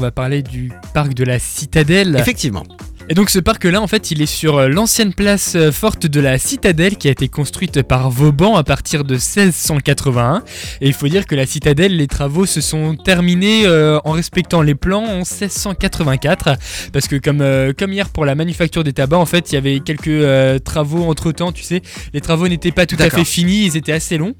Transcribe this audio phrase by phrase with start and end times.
[0.00, 2.16] On va parler du parc de la Citadelle.
[2.18, 2.62] Effectivement.
[3.10, 6.20] Et donc ce parc-là, en fait, il est sur euh, l'ancienne place euh, forte de
[6.20, 10.44] la Citadelle qui a été construite par Vauban à partir de 1681.
[10.80, 14.62] Et il faut dire que la Citadelle, les travaux se sont terminés euh, en respectant
[14.62, 16.50] les plans en 1684.
[16.92, 17.44] Parce que comme,
[17.76, 21.50] comme hier pour la manufacture des tabacs, en fait, il y avait quelques travaux entre-temps,
[21.50, 21.82] tu sais.
[22.14, 24.34] Les travaux n'étaient pas tout à fait finis, ils étaient assez longs.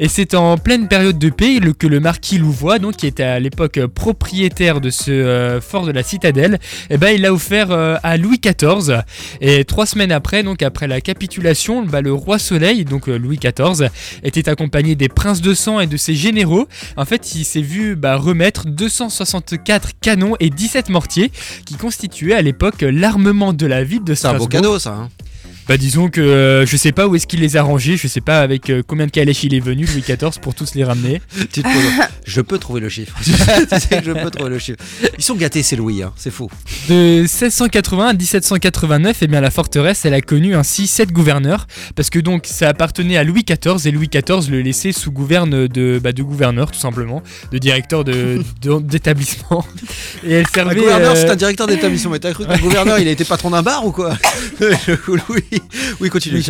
[0.00, 3.38] Et c'est en pleine période de paix que le marquis Louvois, donc, qui était à
[3.38, 6.58] l'époque propriétaire de ce fort de la Citadelle,
[6.90, 9.02] eh ben, il l'a offert à Louis XIV.
[9.40, 13.38] Et trois semaines après, donc après la capitulation, bah, le roi Soleil, donc euh, Louis
[13.38, 13.88] XIV,
[14.22, 16.68] était accompagné des princes de sang et de ses généraux.
[16.96, 21.30] En fait, il s'est vu bah, remettre 264 canons et 17 mortiers,
[21.64, 24.48] qui constituaient à l'époque l'armement de la ville de Strasbourg.
[24.50, 24.94] C'est un beau cadeau, ça.
[24.94, 25.08] Hein.
[25.68, 28.20] Bah disons que euh, je sais pas où est-ce qu'il les a rangés, je sais
[28.20, 31.20] pas avec euh, combien de calèches il est venu Louis XIV pour tous les ramener.
[32.24, 33.16] je peux trouver le chiffre.
[33.22, 34.78] je peux trouver le chiffre.
[35.18, 36.12] Ils sont gâtés ces Louis, hein.
[36.14, 36.48] c'est faux.
[36.88, 42.10] De 1680 à 1789, eh bien la forteresse elle a connu ainsi sept gouverneurs parce
[42.10, 45.98] que donc ça appartenait à Louis XIV et Louis XIV le laissait sous gouverne de,
[46.00, 48.04] bah, de gouverneur tout simplement, de directeur
[48.82, 49.66] d'établissement.
[50.24, 50.76] et elle servait.
[50.76, 53.24] Un gouverneur c'est un directeur d'établissement, mais t'as cru que le gouverneur il a été
[53.24, 54.16] patron d'un bar ou quoi?
[54.60, 55.55] Louis
[56.00, 56.42] oui, continue.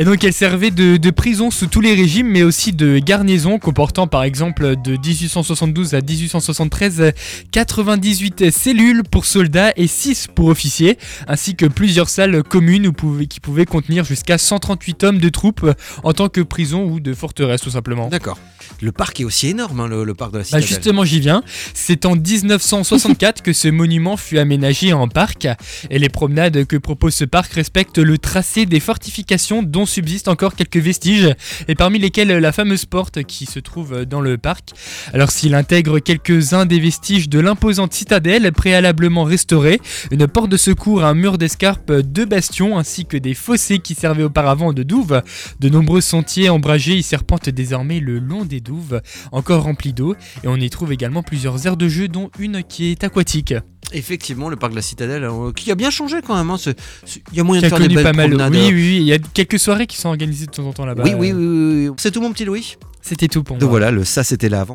[0.00, 4.06] Et donc elle servait de, prison sous tous les régimes, mais aussi de garnison, comportant
[4.06, 7.12] par exemple de 1872 à 1873
[7.50, 12.92] 98 cellules pour soldats et 6 pour officiers, ainsi que plusieurs salles communes
[13.28, 15.66] qui pouvaient contenir jusqu'à 138 hommes de troupes
[16.04, 18.08] en tant que prison ou de forteresse tout simplement.
[18.08, 18.38] D'accord.
[18.80, 20.68] Le parc est aussi énorme, hein, le, parc de la bah, Citadelle.
[20.68, 21.42] justement, j'y viens.
[21.74, 25.48] C'est en 1964 que ce monument fut aménagé en parc,
[25.90, 30.54] et les promenades que propose ce parc respectent le tracé des fortifications dont subsistent encore
[30.54, 31.34] quelques vestiges,
[31.66, 34.70] et parmi lesquels la fameuse porte qui se trouve dans le parc.
[35.12, 39.80] Alors s'il intègre quelques-uns des vestiges de l'imposante citadelle préalablement restaurée,
[40.10, 44.22] une porte de secours, un mur d'escarpe, deux bastions, ainsi que des fossés qui servaient
[44.22, 45.22] auparavant de douves,
[45.60, 49.00] de nombreux sentiers ombragés y serpentent désormais le long des douves,
[49.32, 50.14] encore remplies d'eau,
[50.44, 53.54] et on y trouve également plusieurs aires de jeu dont une qui est aquatique.
[53.92, 56.50] Effectivement, le parc de la Citadelle, euh, qui a bien changé quand même.
[56.50, 56.56] Hein,
[57.32, 58.34] il y a moyen de faire des belles pas mal.
[58.50, 61.04] Oui, oui, il y a quelques soirées qui sont organisées de temps en temps là-bas.
[61.04, 61.88] Oui, oui, oui.
[61.88, 61.94] oui.
[61.96, 62.76] C'est tout mon petit Louis?
[63.00, 63.60] C'était tout pour moi.
[63.60, 64.66] Donc voilà, le ça c'était là avant.